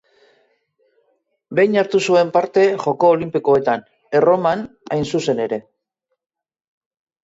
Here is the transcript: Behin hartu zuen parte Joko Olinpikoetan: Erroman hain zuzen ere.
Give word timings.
Behin 1.59 1.77
hartu 1.81 2.01
zuen 2.09 2.33
parte 2.39 2.65
Joko 2.87 3.13
Olinpikoetan: 3.19 3.87
Erroman 4.23 4.69
hain 4.93 5.09
zuzen 5.15 5.49
ere. 5.49 5.65